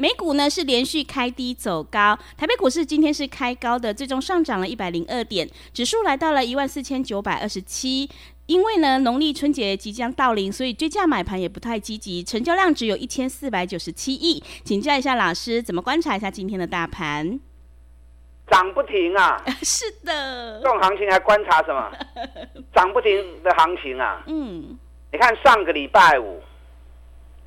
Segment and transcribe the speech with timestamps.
[0.00, 8.08] 美股呢是连续开低走高，台北股市今天是开高的，最终上涨了一百零二点，指数来到了一万四千九百二十七。
[8.46, 14.42] 因为呢，农历春节即将到临，所以追价买盘也不太积极，成交量只有一千四百九十七亿。
[14.64, 17.38] 请教一下老师，怎么观察一下今天的大盘？
[18.50, 19.36] 涨不停啊！
[19.62, 21.92] 是的，这种行情还观察什么？
[22.74, 24.24] 涨不停的行情啊！
[24.26, 24.78] 嗯，
[25.12, 26.40] 你看上个礼拜五，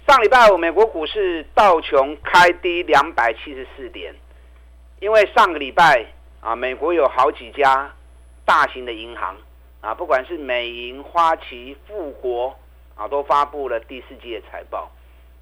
[0.06, 4.14] 上礼拜五美国股市道琼开低两百七十四点，
[5.00, 6.06] 因为上个礼拜
[6.42, 7.90] 啊，美国有好几家
[8.46, 9.36] 大型的银行。
[9.80, 12.58] 啊，不管是美银、花旗、富国
[12.96, 14.90] 啊，都发布了第四季的财报。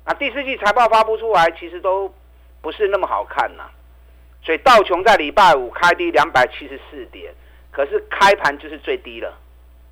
[0.03, 2.11] 那第四季财报发布出来，其实都
[2.59, 3.69] 不是那么好看呐。
[4.43, 7.31] 所以道琼在礼拜五开低两百七十四点，
[7.69, 9.37] 可是开盘就是最低了，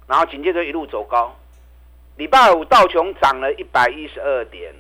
[0.08, 1.36] 然后紧接着一路走高。
[2.20, 4.74] 礼拜五道琼涨了一百一十二点，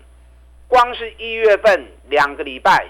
[0.67, 2.85] 光是一月份两个礼拜，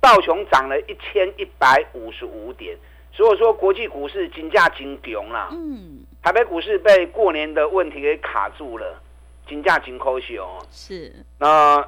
[0.00, 2.78] 道琼涨了一千一百五十五点。
[3.12, 5.48] 所以说，国际股市金价金穷啦。
[5.50, 9.02] 嗯，台北股市被过年的问题给卡住了，
[9.48, 10.48] 金价金抠熊。
[10.70, 11.12] 是。
[11.40, 11.84] 那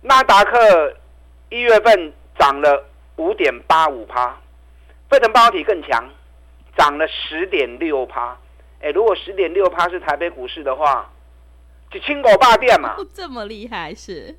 [0.00, 0.92] 纳达克
[1.50, 4.36] 一月份涨了五点八五趴，
[5.08, 6.04] 费城半导体更强，
[6.76, 8.36] 涨了十点六趴。
[8.82, 11.10] 哎，如果十点六趴是台北股市的话，
[11.90, 12.96] 就青狗霸店嘛。
[13.14, 14.36] 这么厉害是？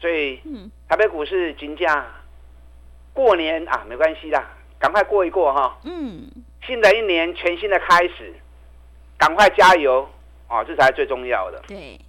[0.00, 0.40] 所以，
[0.88, 2.06] 台北股市金价
[3.12, 4.56] 过年啊，没关系啦。
[4.78, 6.28] 赶快过一过哈，嗯，
[6.66, 8.34] 新的一年全新的开始，
[9.16, 10.08] 赶快加油
[10.48, 10.64] 啊！
[10.64, 11.62] 这才是最重要的。
[11.68, 12.00] 对，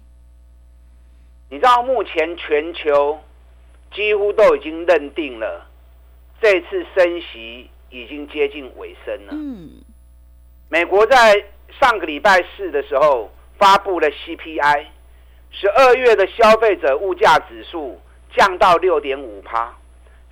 [1.50, 3.20] 你知道目前全球
[3.94, 5.64] 几乎都已经认定了，
[6.40, 9.32] 这次升息已经接近尾声了。
[9.32, 9.70] 嗯，
[10.68, 11.44] 美国在
[11.80, 14.86] 上个礼拜四的时候发布了 CPI，
[15.50, 18.00] 十二月的消费者物价指数
[18.34, 19.74] 降到六点五趴，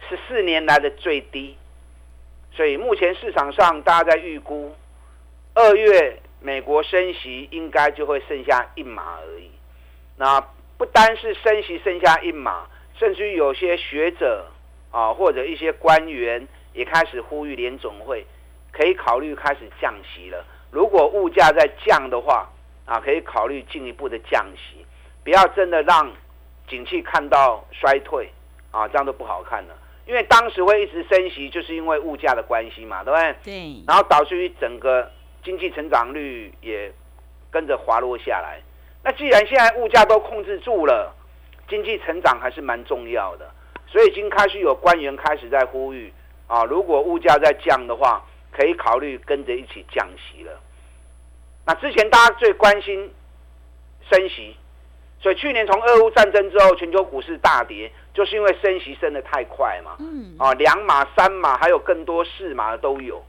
[0.09, 1.57] 十四年来的最低。
[2.55, 4.75] 所以目前市场上大家在预估，
[5.55, 9.51] 二月美国升息应该就会剩下一码而已。
[10.17, 10.41] 那
[10.77, 12.67] 不单是升息剩下一码，
[12.99, 14.47] 甚至于有些学者
[14.91, 18.27] 啊或者一些官员也开始呼吁联总会
[18.71, 20.45] 可以考虑开始降息了。
[20.73, 22.49] 如果物价在降的话，
[22.87, 24.85] 啊可以考虑进一步的降息，
[25.23, 26.11] 不要真的让
[26.67, 28.29] 景气看到衰退
[28.71, 29.75] 啊，这样都不好看了。
[30.07, 33.37] 因为当时会一直升息，就是因为物价的关系嘛，对不对？
[33.45, 33.85] 对。
[33.87, 35.09] 然后导致于整个
[35.45, 36.91] 经济成长率也
[37.51, 38.59] 跟着滑落下来。
[39.05, 41.15] 那既然现在物价都控制住了，
[41.69, 43.49] 经济成长还是蛮重要的，
[43.87, 46.11] 所以已经开始有官员开始在呼吁
[46.47, 50.61] 啊，如果物价在降的话，可以考虑跟着一起降息了。
[51.65, 53.13] 那之前大家最关心
[54.11, 54.57] 升息。
[55.21, 59.97] 所以去年从俄乌战争之后，全球股市大跌，就是因为升息升的太快嘛。
[60.01, 60.35] 嗯。
[60.37, 63.25] 啊，两码、三码，还有更多四码的都有。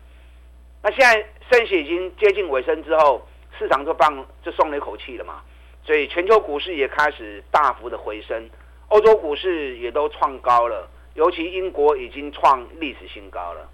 [0.82, 3.22] 那现在升息已经接近尾声之后，
[3.60, 5.44] 市场就放就松了一口气了嘛。
[5.86, 8.50] 所以全球股市也开始大幅的回升，
[8.88, 13.70] 欧洲股市也都创高了，尤其英国已经创历史新高了。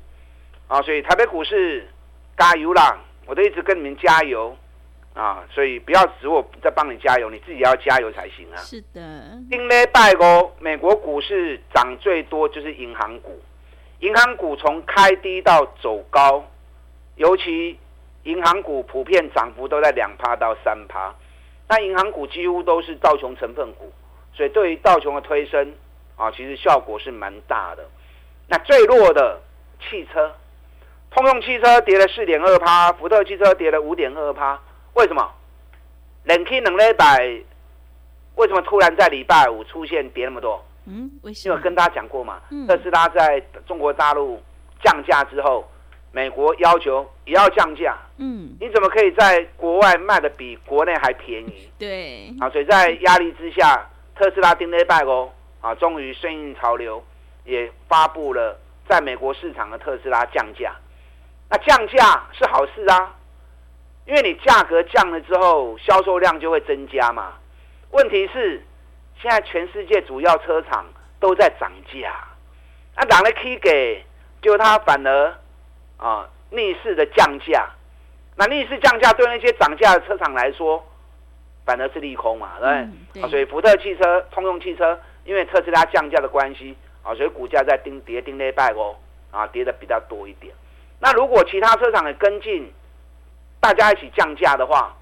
[0.68, 1.88] 啊，所以台北股市
[2.38, 3.00] 加油啦！
[3.30, 4.58] 我都一直跟你们加油。
[5.16, 8.58] 啊，所以不要指我在帮你加油，你自己要加油才行啊。
[8.58, 9.02] 是的，
[9.50, 13.38] 今礼拜五，美国股市涨最多就是银行股，
[14.00, 16.46] 银行股从开低到走高，
[17.16, 17.78] 尤其
[18.24, 21.14] 银行股普遍涨幅都在两趴到三趴，
[21.68, 23.92] 那银行股几乎都是道琼成分股，
[24.34, 25.74] 所以对于道琼的推升
[26.16, 27.84] 啊，其实效果是蛮大的。
[28.48, 29.42] 那最弱的
[29.82, 30.32] 汽车，
[31.12, 34.60] 通用汽车跌了四点二趴，福特汽车跌了五点二趴。
[34.94, 35.32] 为什么？
[36.26, 37.18] 冷气冷了一百，
[38.36, 40.64] 为什么突然在礼拜五出现跌那么多？
[40.86, 41.54] 嗯，为什么？
[41.54, 44.40] 因为跟大家讲过嘛，特斯拉在中国大陆
[44.84, 45.68] 降价之后，
[46.12, 47.98] 美国要求也要降价。
[48.18, 51.70] 嗯，你怎么可以在国外卖的比国内还便宜？
[51.80, 55.30] 对，啊，所以在压力之下，特斯拉顶礼拜哦，
[55.62, 57.04] 啊，终于顺应潮流，
[57.46, 60.76] 也发布了在美国市场的特斯拉降价。
[61.50, 63.16] 那降价是好事啊，
[64.06, 67.34] 因为你价格降了之后，销售量就会增加嘛。
[67.92, 68.62] 问题是，
[69.20, 70.86] 现在全世界主要车厂
[71.20, 72.14] 都在涨价，
[72.96, 74.04] 那哪来可以给？
[74.42, 75.36] 就它反而
[75.98, 77.68] 啊逆势的降价，
[78.36, 80.86] 那逆势降价对那些涨价的车厂来说，
[81.66, 82.74] 反而是利空嘛，对不对？
[82.74, 88.96] 嗯、对啊，所以福特汽车、通用汽车，因为特斯拉降价的关系啊，所以股价在跌跌跌那拜哦，
[89.32, 90.54] 啊跌的比较多一点。
[91.00, 92.72] 那如果其他车厂也跟进，
[93.60, 94.96] 大家一起降价的话，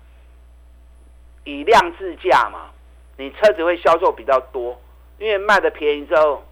[1.44, 2.70] 以量制价嘛，
[3.18, 4.80] 你车子会销售比较多，
[5.18, 6.44] 因为卖的便宜之后，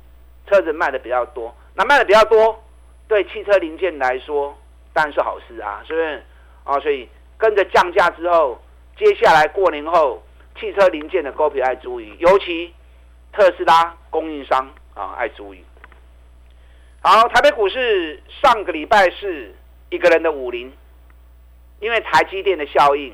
[0.47, 2.63] 车子卖的比较多，那卖的比较多，
[3.07, 4.57] 对汽车零件来说
[4.93, 6.23] 当然是好事啊，是不是？
[6.63, 7.07] 啊，所以
[7.37, 8.59] 跟着降价之后，
[8.97, 10.23] 接下来过年后，
[10.59, 12.73] 汽车零件的股票爱注意，尤其
[13.31, 15.63] 特斯拉供应商啊爱注意。
[17.07, 19.53] 好，台北股市上个礼拜是
[19.91, 20.73] 一个人的武林，
[21.79, 23.13] 因为台积电的效应，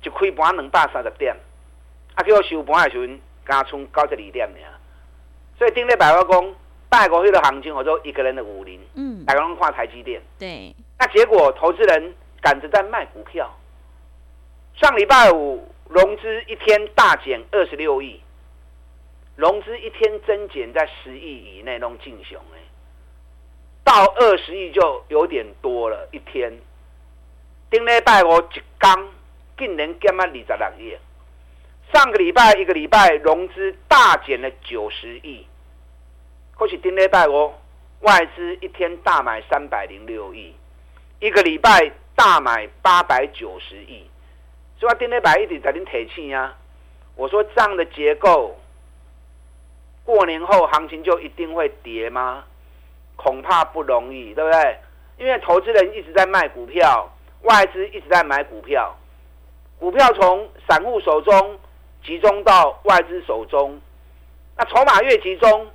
[0.00, 1.34] 就开盘两百三十点，
[2.14, 3.12] 啊，叫我收盘的时候，
[3.42, 4.60] 刚冲九十二点呢，
[5.58, 6.54] 所以顶礼拜我讲，
[6.88, 13.52] 拜过去的行情，我说一个人的武林，嗯，大家拢看台积电，对，那结果投资人赶着在卖股票，
[14.76, 18.20] 上礼拜五融资一天大减二十六亿，
[19.34, 22.59] 融资一天增减在十亿以内，拢进熊诶。
[23.90, 26.56] 到二十亿就有点多了，一天。
[27.68, 29.08] 顶礼拜我一刚
[29.58, 30.96] 竟然减了二十六亿。
[31.92, 35.44] 上个礼拜一个礼拜融资大减了九十亿。
[36.54, 37.52] 或是顶礼拜我
[38.02, 40.54] 外资一天大买三百零六亿，
[41.18, 44.08] 一个礼拜大买八百九十亿。
[44.78, 46.56] 所以顶礼拜一直在恁提醒啊，
[47.16, 48.56] 我说这样的结构，
[50.04, 52.44] 过年后行情就一定会跌吗？
[53.22, 54.78] 恐怕不容易，对不对？
[55.18, 57.06] 因为投资人一直在卖股票，
[57.42, 58.96] 外资一直在买股票，
[59.78, 61.58] 股票从散户手中
[62.02, 63.78] 集中到外资手中，
[64.56, 65.70] 那筹码越集中，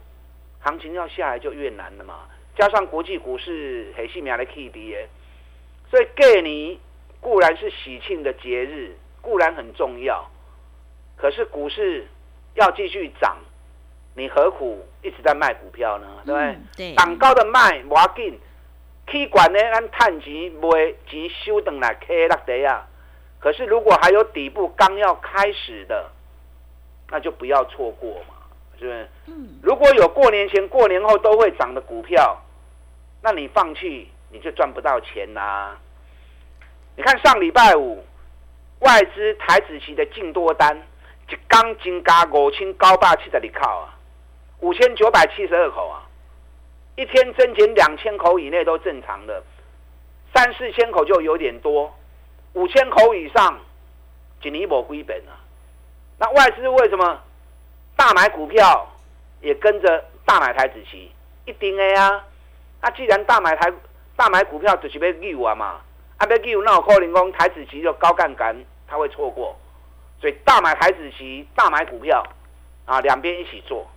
[0.59, 2.21] 行情要下来就越难了嘛。
[2.57, 4.97] 加上国际股市很细苗的 K D，
[5.91, 6.77] 所以过年
[7.21, 10.27] 固然是喜庆的节日，固然很重要，
[11.15, 12.07] 可是股市
[12.55, 13.37] 要继续涨。
[14.15, 16.07] 你何苦一直在卖股票呢？
[16.25, 16.45] 对不对？
[16.47, 16.95] 嗯、对。
[16.95, 18.39] 涨高的卖，无要紧。
[19.11, 20.69] 起管呢，按探钱卖
[21.07, 22.87] 钱收等来开落地啊。
[23.39, 26.09] 可是如果还有底部刚要开始的，
[27.11, 28.35] 那就不要错过嘛，
[28.79, 29.09] 是不是？
[29.27, 29.59] 嗯。
[29.61, 32.41] 如果有过年前、过年后都会涨的股票，
[33.21, 35.79] 那你放弃你就赚不到钱啦、啊。
[36.95, 38.03] 你看上礼拜五
[38.79, 40.75] 外资台子期的净多单，
[41.29, 43.94] 一刚增加五千九百七十二口啊。
[44.65, 46.01] 五千九百七十二口啊，
[46.95, 49.43] 一天增减两千口以内都正常的，
[50.33, 51.93] 三四千口就有点多，
[52.53, 53.59] 五千口以上，
[54.41, 55.37] 就你我归本啊。
[56.17, 57.21] 那外资为什么
[57.95, 58.91] 大买股票
[59.39, 61.11] 也跟着大买台子期？
[61.45, 62.23] 一定的呀。
[62.81, 63.71] 那既然大买台
[64.15, 65.79] 大买股票就是要救啊嘛，
[66.17, 68.55] 啊要救那有可能讲台子期就高杠杆，
[68.87, 69.55] 他会错过，
[70.19, 72.25] 所以大买台子期，大买股票
[72.85, 73.87] 啊，两边一起做。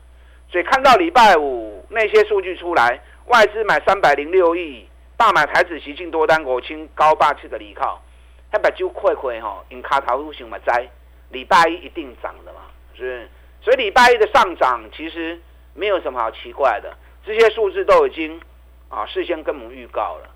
[0.51, 8.03] 所以看到礼拜五那些数据出来，外资买三百零六亿，大买台指期净多单五千高霸气的离靠，
[8.51, 10.89] 那把就亏亏哈，因卡头路型嘛在，
[11.31, 12.61] 礼拜一一定涨的嘛，
[12.95, 13.29] 是不是？
[13.61, 15.39] 所以礼拜一的上涨其实
[15.75, 18.41] 没有什么好奇怪的，这些数字都已经
[18.89, 20.31] 啊事先跟我们预告了，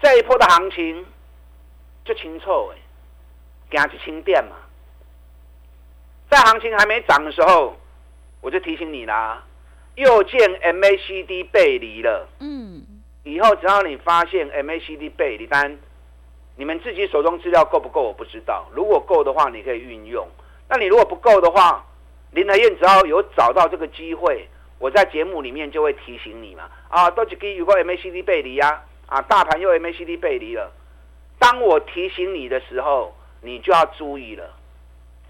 [0.00, 1.06] 这一波的行情
[2.04, 2.78] 就清楚哎，
[3.70, 4.56] 加去清点嘛，
[6.28, 7.76] 在行情还没涨的时候。
[8.44, 9.42] 我就提醒你啦，
[9.94, 12.28] 又见 MACD 背离了。
[12.40, 12.82] 嗯，
[13.22, 15.78] 以后只要你发现 MACD 背离，单，
[16.56, 18.02] 你们自己手中资料够不够？
[18.02, 18.68] 我不知道。
[18.74, 20.28] 如果够的话，你可以运用。
[20.68, 21.86] 那你如果不够的话，
[22.32, 24.46] 林和燕只要有找到这个机会，
[24.78, 26.68] 我在节目里面就会提醒你嘛。
[26.90, 30.70] 啊，都是给如果 MACD 背离呀，啊，大盘又 MACD 背离了。
[31.38, 34.44] 当我提醒你的时候，你就要注意了。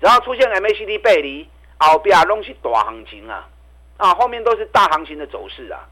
[0.01, 1.49] 只要出现 MACD 背离。
[1.79, 3.49] 后边啊，拢是大行情啊，
[3.97, 5.89] 啊，后面都是大行情的走势啊。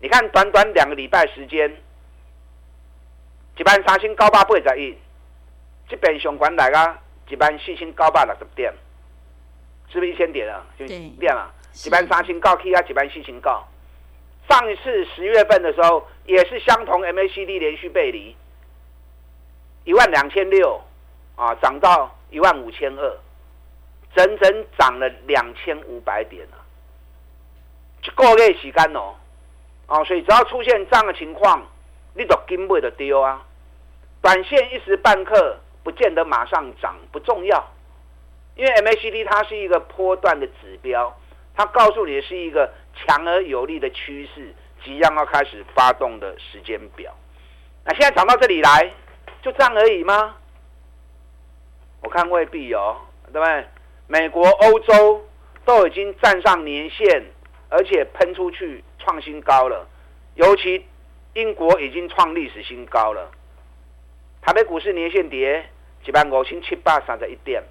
[0.00, 1.70] 你看，短短两个礼拜时间，
[3.56, 4.96] 一万三千九百八十亿，
[5.88, 6.98] 这边上管来啊，
[7.28, 8.72] 一万四千九百六十点，
[9.88, 10.64] 是不是一千点啊？
[10.78, 10.86] 就
[11.18, 11.52] 变了，
[11.84, 13.64] 一万三千九起啊，一万四千九。
[14.48, 18.36] 上一次十月份的时候，也是相同 MACD 连续背离，
[19.84, 20.80] 一万两千六
[21.36, 23.18] 啊，涨到一万五千二。
[24.14, 26.56] 整整涨了两千五百点了，
[28.02, 29.14] 一个月时间哦，
[29.86, 31.62] 哦，所以只要出现这样的情况，
[32.14, 33.42] 你都根本就丢啊，
[34.20, 37.64] 短线一时半刻不见得马上涨，不重要，
[38.54, 41.16] 因为 MACD 它是一个波段的指标，
[41.56, 44.54] 它告诉你是一个强而有力的趋势，
[44.84, 47.14] 即将要开始发动的时间表。
[47.84, 48.92] 那现在涨到这里来，
[49.40, 50.36] 就这样而已吗？
[52.02, 52.96] 我看未必哦，
[53.32, 53.66] 对不对？
[54.06, 55.24] 美国、欧洲
[55.64, 57.24] 都已经站上年线，
[57.68, 59.86] 而且喷出去创新高了，
[60.34, 60.84] 尤其
[61.34, 63.30] 英国已经创历史新高了。
[64.42, 65.64] 台北股市年线跌
[66.04, 67.62] 一万五千七百三十一点，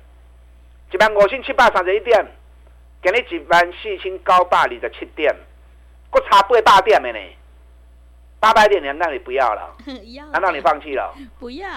[0.92, 2.26] 一万五千七百三十一点，
[3.04, 5.36] 今日一万四千九百二十七点，
[6.10, 7.20] 还差八百点的呢。
[8.40, 9.76] 八百点，难道你不要了？
[10.16, 10.26] 要？
[10.32, 11.14] 难道你放弃了？
[11.40, 11.68] 不要。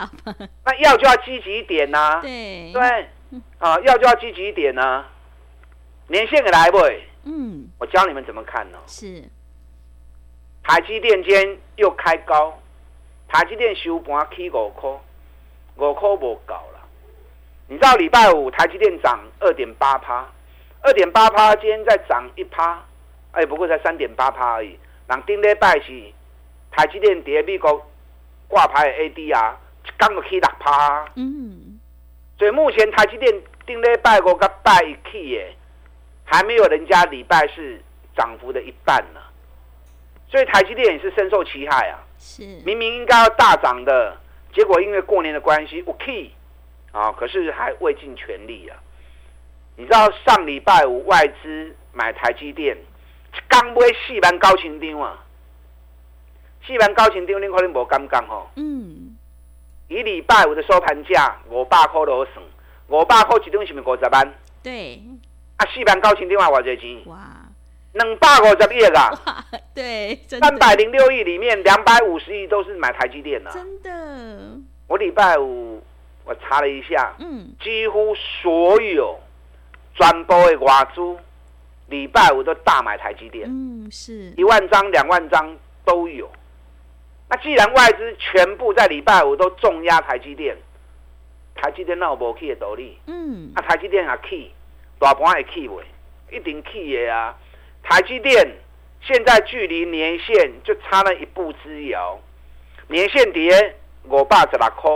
[0.65, 2.21] 那要就要积极一点呐、啊。
[2.23, 2.73] 对。
[2.73, 3.09] 对。
[3.59, 5.11] 啊，要就要积极一点呢、啊。
[6.09, 6.79] 年线给来不？
[7.25, 7.69] 嗯。
[7.79, 8.79] 我教你们怎么看呢？
[8.87, 9.23] 是。
[10.63, 12.59] 台积电今天又开高。
[13.29, 14.91] 台积电收盘起五块，
[15.77, 16.81] 五块无够了。
[17.67, 20.25] 你知道礼拜五台积电涨二点八趴，
[20.83, 22.85] 二点八趴，今天再涨一趴，
[23.33, 24.79] 哎，不过才三点八趴而已。
[25.09, 26.13] 人顶礼拜是
[26.71, 27.85] 台积电跌美国
[28.47, 29.55] 挂牌的 ADR，
[29.99, 31.05] 刚个起六趴。
[31.17, 31.64] 嗯，
[32.39, 33.33] 所以目前台积电
[33.65, 35.55] 定礼拜五个拜一起耶，
[36.25, 37.81] 还没有人家礼拜四
[38.17, 39.21] 涨幅的一半呢。
[40.29, 41.99] 所以台积电也是深受其害啊。
[42.19, 44.17] 是明明应该要大涨的，
[44.53, 46.33] 结果因为过年的关系，我 key
[46.91, 48.77] 啊，可是还未尽全力啊。
[49.77, 52.77] 你知道上礼拜五外资买台积电，
[53.49, 55.25] 刚买四万九千张啊，
[56.67, 58.51] 四万九千张你可能无感觉吼。
[58.57, 59.04] 嗯。
[59.89, 62.45] 以礼拜五的收盘价五百块来算，
[62.89, 64.35] 五百块一张是不是五十万？
[64.63, 65.01] 对。
[65.57, 67.01] 啊，四万高清电话，偌侪钱？
[67.07, 67.19] 哇。
[67.93, 69.09] 两百五十亿啊！
[69.73, 73.53] 对，三百零六亿里面两百五十亿都是买台积电的。
[73.53, 75.81] 真的，我礼拜五
[76.25, 79.17] 我查了一下，嗯，几乎所有
[79.95, 81.01] 专播的外资
[81.87, 86.29] 礼拜五都大买台积电，嗯，是一万张、两万张都有。
[87.29, 90.57] 那既然外资全部在礼拜五都重压台积电，
[91.55, 92.99] 台积电那有无起的道理？
[93.07, 94.53] 嗯，啊，台积电也起，
[94.99, 95.85] 大盘也起未？
[96.31, 97.37] 一定起的啊！
[97.83, 98.57] 台积电
[99.01, 102.19] 现在距离年线就差了一步之遥，
[102.89, 104.91] 年线跌五百十六块，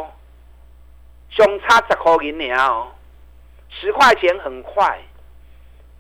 [1.31, 2.89] 相差十块银两哦，
[3.69, 4.99] 十块钱很快。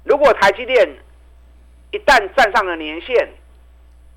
[0.05, 0.89] 如果台积电
[1.93, 3.29] 一旦站上了年线，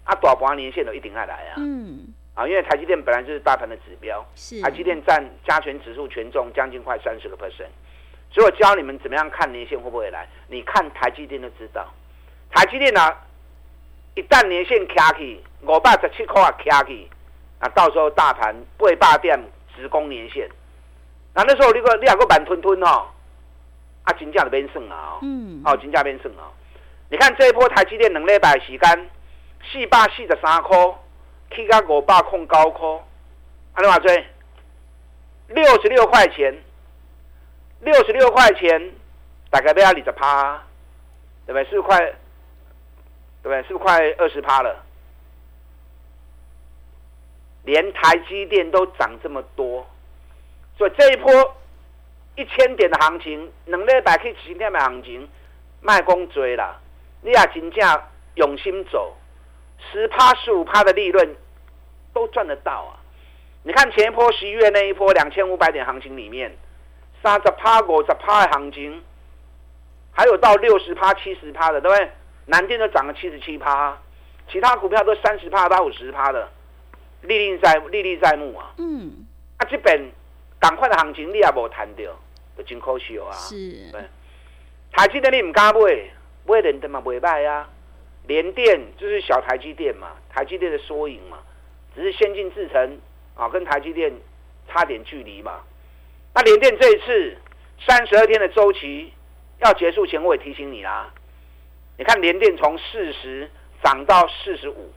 [0.06, 1.56] 啊，大盘年线都一定要来啊。
[1.58, 1.91] 嗯。
[2.34, 7.68] 啊，因为台积电本来就是大盘的指标，是台积电占加权指数权重将近快三十个 percent，
[8.32, 11.86] 所以我教你们怎么样看年线会不会来，你看台积电就知道。
[12.52, 13.18] 台积电啊，
[14.16, 17.10] 一旦年线卡起五百十七块啊卡起，
[17.60, 19.40] 啊，到时候大盘八百点
[19.76, 20.50] 直攻年线，
[21.34, 23.08] 那那时候你个你两个板吞吞哦，
[24.04, 26.52] 啊，金价就变胜啊，嗯，哦，金价变胜啊，
[27.10, 29.10] 你看这一波台积电两礼拜时间
[29.70, 30.78] 四百四十三块，
[31.55, 32.88] 起到五百控高块，
[33.74, 34.25] 啊，你话追
[35.48, 36.55] 六十六块钱，
[37.81, 38.91] 六十六块钱
[39.50, 40.63] 大概要二十趴，
[41.46, 41.70] 对不对？
[41.70, 42.13] 四块。
[43.43, 43.67] 对不对？
[43.67, 44.84] 是不是快二十趴了？
[47.63, 49.84] 连台积电都涨这么多，
[50.77, 51.34] 所以这一波
[52.36, 55.27] 一千点的行情，两礼拜去几天的行情，
[55.81, 56.79] 卖光追了。
[57.22, 58.03] 你也真正
[58.36, 59.17] 用心走，
[59.92, 61.36] 十趴十五趴的利润
[62.14, 63.00] 都赚得到啊！
[63.64, 66.56] 你看前一波十一月那一波两千五百点行情里面，
[67.22, 69.04] 三十趴、五十趴的行情，
[70.12, 72.12] 还有到六十趴、七十趴的，对不对？
[72.46, 73.98] 南电都涨了七十七趴，
[74.52, 76.50] 其他股票都三十趴到五十趴的，
[77.22, 78.74] 历历在历历在目啊。
[78.78, 79.26] 嗯，
[79.58, 80.12] 啊，这边
[80.60, 82.04] 赶快的行情你也无谈到，
[82.58, 83.32] 就真可惜啊。
[83.32, 83.56] 是，
[83.92, 84.02] 对，
[84.92, 85.82] 台积电你唔敢买，
[86.46, 87.70] 买联电嘛袂歹啊。
[88.28, 91.40] 联电就是小台积电嘛，台积电的缩影嘛，
[91.96, 93.00] 只是先进制程
[93.36, 94.13] 啊，跟台积电
[94.68, 95.62] 差点距离嘛。
[96.34, 97.38] 那联电这一次
[97.86, 99.12] 三十二天的周期
[99.60, 101.12] 要结束前，我也提醒你啦。
[101.98, 103.50] 你看联电从四十
[103.84, 104.92] 涨到四十五，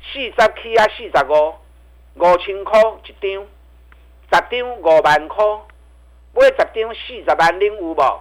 [0.00, 1.54] 四十起啊四十五，
[2.16, 3.46] 五千块一张，
[4.32, 5.44] 十张五万块，
[6.34, 8.20] 买十张四十万，零有无？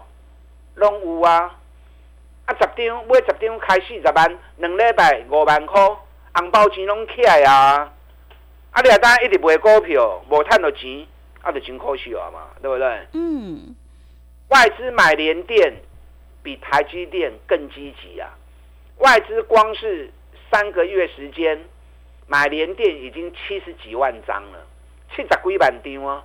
[0.76, 1.60] 拢有啊！
[2.46, 5.82] 啊，十张买十张开四十万，两礼拜五万块，
[6.34, 7.92] 红包钱拢起来啊！
[8.72, 11.06] 啊，你啊，当一直卖股票，无赚到钱，
[11.42, 13.08] 啊，就真可惜啊嘛，对不对？
[13.14, 13.76] 嗯。
[14.50, 15.74] 外资买联电。
[16.44, 18.36] 比台积电更积极啊！
[18.98, 20.10] 外资光是
[20.50, 21.64] 三个月时间
[22.26, 24.66] 买联电已经七十几万张了，
[25.16, 26.24] 七十几万张哦。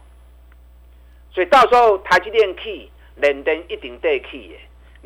[1.30, 4.54] 所以到时候台积电起，联电一定得起的。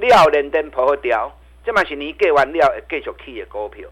[0.01, 1.31] 料联电破掉，
[1.65, 3.89] 这嘛是你给完料继续起的股票。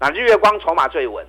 [0.00, 1.24] 那日月光筹码最稳，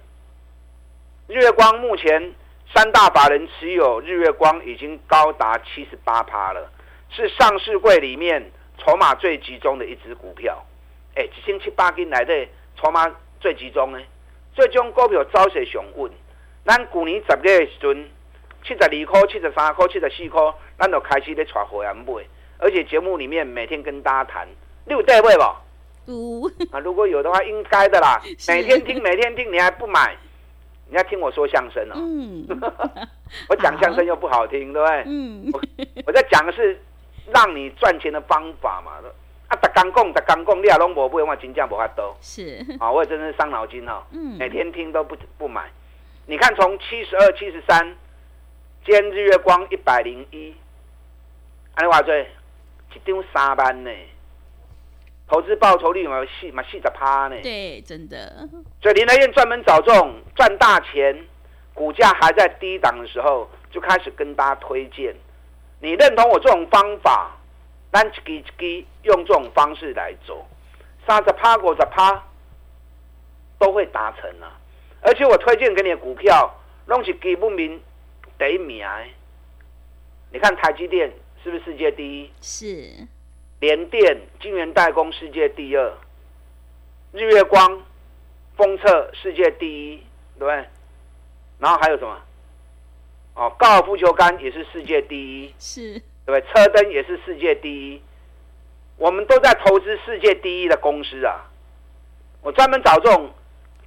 [1.27, 2.33] 日月光目前
[2.73, 6.71] 三大法人持有日月光已经高达七十八趴了，
[7.09, 10.65] 是上市柜里面筹码最集中的一支股票。
[11.15, 13.99] 哎，一千七八斤来的筹码最集中呢，
[14.53, 16.11] 最终股票走势上稳。
[16.65, 18.09] 咱去年十月的时阵，
[18.63, 20.41] 七十二块、七十三块、七十四块，
[20.79, 22.25] 咱就开始咧带会员买。
[22.57, 24.47] 而且节目里面每天跟大家谈，
[24.85, 25.43] 你有在位不？
[26.07, 28.21] 有啊，如果有的话，应该的啦。
[28.47, 30.15] 每天听，每天听，你还不买？
[30.87, 31.95] 你要听我说相声哦。
[31.95, 32.47] 嗯。
[33.49, 35.03] 我讲相声又不好听，对不对？
[35.07, 35.49] 嗯。
[35.51, 35.61] 我
[36.05, 36.79] 我在讲的是
[37.33, 38.91] 让你赚钱的方法嘛。
[39.47, 42.15] 啊，打钢贡，打钢贡，你也拢无买，我真正无法多。
[42.21, 42.63] 是。
[42.79, 44.03] 啊，我也真是伤脑筋哦。
[44.11, 44.37] 嗯。
[44.37, 45.67] 每天听都不不买，
[46.27, 47.95] 你看从七十二、七十三，
[48.85, 50.53] 今天日月光一百零一，
[51.73, 52.27] 安尼话最。
[52.95, 53.91] 一张三万呢，
[55.27, 57.35] 投资报酬率嘛四嘛四十趴呢。
[57.43, 58.47] 对，真的。
[58.81, 61.25] 所以林来燕专门找这种赚大钱，
[61.73, 65.13] 股价还在低档的时候，就开始跟大家推荐。
[65.81, 67.35] 你认同我这种方法，
[67.91, 70.47] 咱一支一支用这种方式来做，
[71.05, 72.23] 三十趴五十趴
[73.59, 74.57] 都会达成啊！
[75.01, 77.79] 而且我推荐给你的股票，拢是基本面
[78.39, 78.87] 第一名。
[80.31, 81.11] 你看台积电。
[81.45, 82.31] 是不是世界第一？
[82.41, 82.89] 是。
[83.59, 85.93] 联电、晶圆代工世界第二，
[87.11, 87.83] 日月光、
[88.57, 89.97] 封测世界第一，
[90.39, 90.65] 对不对？
[91.59, 92.19] 然后还有什么？
[93.35, 95.93] 哦，高尔夫球杆也是世界第一，是，
[96.25, 96.41] 对不对？
[96.51, 98.01] 车灯也是世界第一，
[98.97, 101.45] 我们都在投资世界第一的公司啊！
[102.41, 103.29] 我专门找这种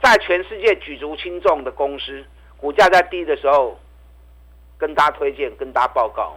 [0.00, 2.24] 在全世界举足轻重的公司，
[2.56, 3.76] 股价在低的时候，
[4.78, 6.36] 跟大家推荐，跟大家报告。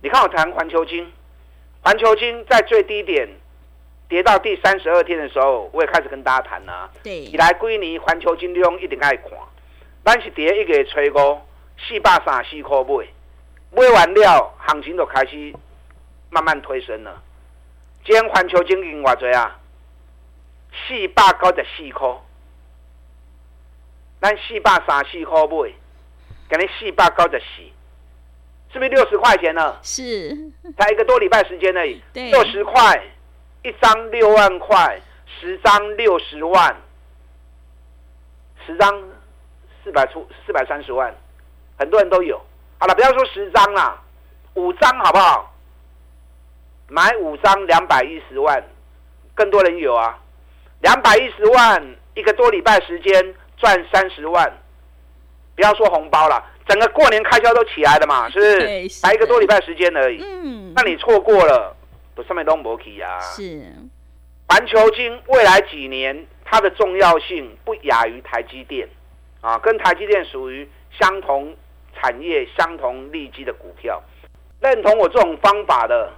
[0.00, 1.12] 你看我谈环球金，
[1.82, 3.28] 环球金在最低点
[4.08, 6.90] 跌到第三十二天的时候，我也开始跟大家谈了、啊。
[7.02, 9.32] 对，以来归你环球金中一定爱看，
[10.04, 11.44] 咱是跌一个月吹高
[11.76, 13.08] 四百三十四块买，
[13.72, 15.52] 买完了行情就开始
[16.30, 17.20] 慢慢推升了。
[18.04, 19.58] 今天环球晶赢多少啊？
[20.86, 22.08] 四百九十四块，
[24.20, 25.72] 咱四百三十四块买，
[26.48, 27.62] 给你四百九十四。
[28.72, 29.76] 是不是六十块钱呢？
[29.82, 30.36] 是，
[30.78, 32.02] 才一个多礼拜时间而已。
[32.12, 33.02] 对，六十块
[33.62, 35.00] 一张，六万块，
[35.40, 36.76] 十张六十万，
[38.66, 39.02] 十张
[39.82, 41.14] 四百出四百三十万，
[41.78, 42.38] 很多人都有。
[42.78, 44.00] 好了，不要说十张啦，
[44.54, 45.54] 五张好不好？
[46.88, 48.62] 买五张两百一十万，
[49.34, 50.18] 更多人有啊。
[50.80, 54.52] 两百一十万一个多礼拜时间赚三十万，
[55.56, 56.44] 不要说红包了。
[56.68, 58.88] 整个过年开销都起来了嘛， 是不是？
[59.00, 60.22] 才一个多礼拜时间而已。
[60.22, 61.74] 嗯，那你错过了，
[62.14, 63.18] 不上面都没起啊。
[63.20, 63.62] 是，
[64.46, 68.86] 环球晶未来几年它的重要性不亚于台积电
[69.40, 71.56] 啊，跟台积电属于相同
[71.94, 74.02] 产业、相同利基的股票。
[74.60, 76.12] 认同我这种方法的，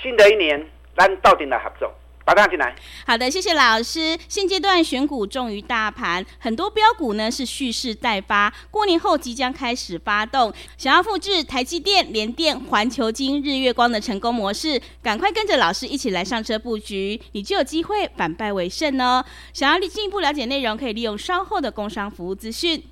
[0.00, 0.64] 新的一年，
[0.96, 1.92] 咱到底来合作。
[2.28, 2.74] 把它进来。
[3.06, 4.18] 好的，谢谢老师。
[4.28, 10.52] 现阶段选股重于大盘，很多标股呢是蓄势待发，过年后即将开始发动。
[10.76, 19.24] 想要复制台积电、联电、环球金、日月光的成功模式，赶快跟着老师一起来上车布局，你就有机会反败为胜哦。
[19.54, 22.84] 想要进一步了解内容，可以利用稍后的工商服务资讯。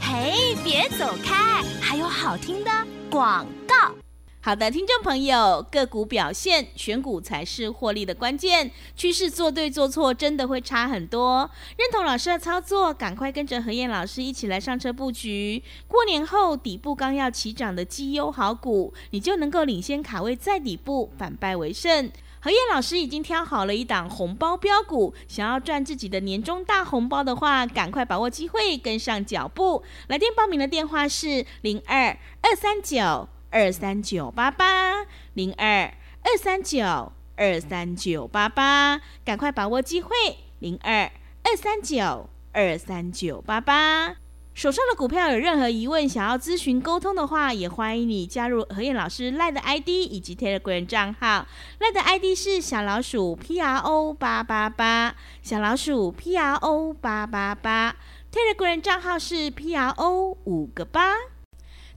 [0.00, 2.70] 嘿，别走开，还有好听的
[3.10, 4.05] 广告。
[4.46, 8.70] 好的，听众朋友，个股表现，选股才是获利的关键。
[8.94, 11.50] 趋势做对做错，真的会差很多。
[11.76, 15.60] 认同老师的操作，赶快跟着何燕老师一起来上车布局。
[15.88, 22.08] 过年后底部刚要起涨的绩优好股，你就能够领先卡位在底部，反败为胜。
[22.38, 29.82] 何燕老师已经挑好了一档红包标股，想要赚自己的年终大红包的话，赶快把握机会，跟上脚步。
[30.06, 33.28] 来电报名的电话是零二二三九。
[33.50, 40.10] 二三九八八零二二三九二三九八八，赶快把握机会！
[40.58, 41.10] 零二
[41.42, 44.16] 二三九二三九八八，
[44.54, 51.46] 手上的股票有任何疑问，想要咨询沟通的话，也欢迎你加入何燕老师 LINE 的 ID 以及 Telegram 账号。
[51.78, 57.94] LINE 的 ID 是小老鼠 P R O 八八八，小老鼠 P R O 八八八
[58.32, 61.14] ，Telegram 账号是 P R O 五个八。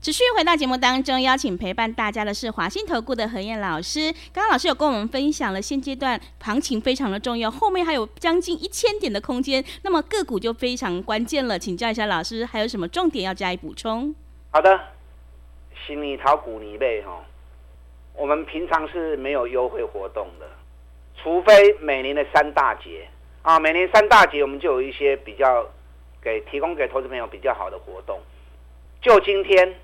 [0.02, 4.10] 持续回到节目当中，邀请陪伴大家的是华信投顾的何燕老师。
[4.32, 11.58] 刚刚老师有跟我们分享了现阶段行情非常的重要，后面还有将近一千点的空间，那么个股就非常关键了。
[11.58, 14.14] 请教一下老师，还有什么重点要加以补充？
[14.50, 14.80] 好的，
[15.86, 17.22] 新泥炒股泥贝哈，
[18.14, 20.48] 我们平常是没有优惠活动的，
[21.22, 23.06] 除非每年的三大节
[23.42, 25.66] 啊，每年三大节我们就有一些比较
[26.22, 28.18] 给提供给投资朋友比较好的活动。
[29.02, 29.74] 就今天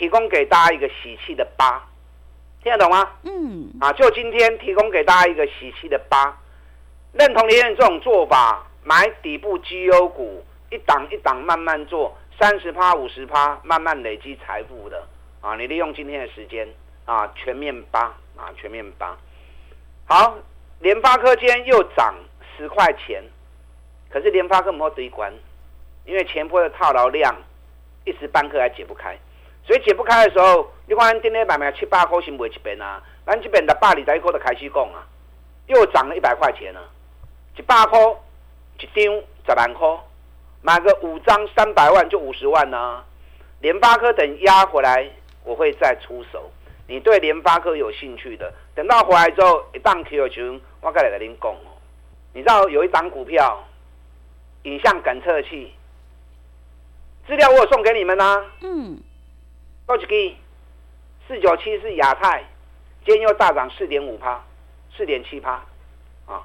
[0.00, 1.86] 提供给大家一个喜气的八，
[2.62, 3.06] 听得懂吗？
[3.22, 3.70] 嗯。
[3.82, 6.38] 啊，就今天提供给大家一个喜气的八，
[7.12, 15.06] 认同连这种做法，买底部绩优股，一档一档慢慢做，三十趴、五十趴，慢慢累积财富的
[15.42, 15.54] 啊！
[15.56, 16.66] 你利用今天的时间
[17.04, 18.04] 啊，全面八
[18.38, 19.14] 啊，全面八。
[20.06, 20.38] 好，
[20.78, 22.14] 联发科今天又涨
[22.56, 23.22] 十块钱，
[24.08, 25.30] 可是联发科没有堆关，
[26.06, 27.36] 因为前波的套牢量。
[28.06, 29.14] 一时半刻还解不开，
[29.64, 35.06] 所以解不开的时候，你看今天买卖七八块钱买一边啊，咱这边的百二十一块的开始讲啊，
[35.66, 36.80] 又涨了一百块钱啊，
[37.56, 37.98] 一百块
[38.78, 39.04] 一张
[39.46, 39.88] 十万块，
[40.62, 43.04] 买个五张三百万就五十万呢、啊。
[43.60, 45.08] 联发科等压回来，
[45.44, 46.50] 我会再出手。
[46.86, 51.78] 你对联发科有兴趣的，等到回来之后一档 Q 群，我再来跟您讲哦。
[52.32, 53.62] 你知道有一档股票，
[54.62, 55.72] 影像感测器。
[57.26, 58.46] 资料我有送给你们啦、啊。
[58.62, 58.98] 嗯。
[59.90, 60.36] 高级
[61.26, 62.44] 四九七是亚太，
[63.04, 64.40] 今天又大涨四点五趴，
[64.96, 65.54] 四点七趴。
[66.26, 66.44] 啊，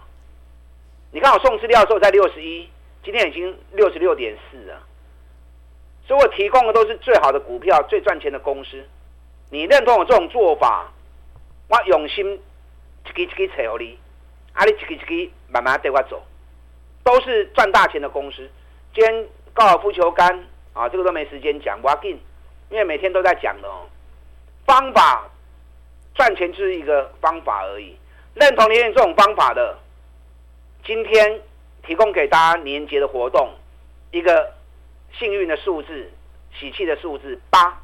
[1.11, 2.67] 你看我送资料的时候在六十一，
[3.03, 4.81] 今天已经六十六点四了。
[6.07, 8.83] 所以我提供的都是最好的股票，最赚钱的公司。
[9.51, 10.91] 你认同我这种做法，
[11.67, 12.41] 我用心
[13.05, 13.99] 一个一支找你，
[14.53, 16.19] 啊，你一个一个慢慢带我走，
[17.03, 18.49] 都是赚大钱的公司。
[18.91, 20.47] 今天高尔夫球杆。
[20.73, 22.19] 啊，这个都没时间讲，我要紧，
[22.69, 23.87] 因为每天都在讲的哦。
[24.65, 25.29] 方法
[26.15, 27.95] 赚钱就是一个方法而已，
[28.33, 29.77] 认同您这种方法的，
[30.83, 31.39] 今天
[31.85, 33.53] 提供给大家年节的活动，
[34.11, 34.53] 一个
[35.19, 36.11] 幸运的数字，
[36.59, 37.79] 喜气的数字八，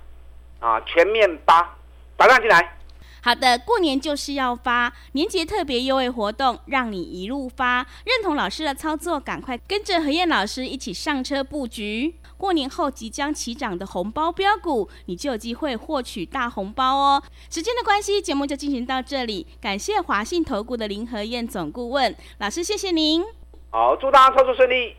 [0.59, 1.77] 啊，全面八，
[2.17, 2.77] 打上进来。
[3.23, 7.85] 好的，过年就是要发年节特别优惠活动，让你一路发。
[8.05, 12.15] 认同老师的操作，赶快跟着何燕老师一起上车布局。
[12.41, 17.21] 过年后即将起涨的红包标股，你就有机会获取大红包哦。
[17.51, 19.45] 时间的关系，节目就进行到这里。
[19.61, 23.23] 感谢华信投顾的林和燕总顾问老师，谢谢您。
[23.69, 24.95] 好，祝大家操作顺利。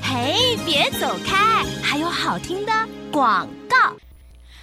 [0.00, 2.72] 嘿，别走开，还有好听的
[3.10, 3.96] 广告。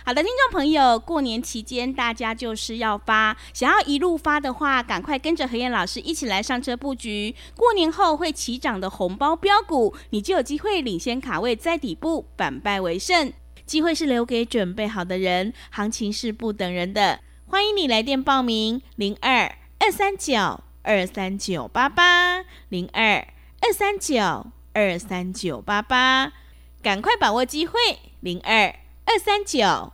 [0.10, 7.36] 好的，听众朋友，过年期间大家就是要发，想要一路发的话，赶快跟着何燕老师一起来上车布局。
[7.56, 13.32] 过年后会起涨的红包标股，你就有机会领先卡位在底部，反败为胜。
[13.68, 17.20] 机会是留给准备好的人，行情是不等人的。
[17.46, 23.28] 欢迎你来电报名：零二二三九二三九八八零二
[23.62, 26.34] 二三九二三九八八，
[26.82, 27.80] 赶快把握机会，
[28.22, 29.94] 零二二三九。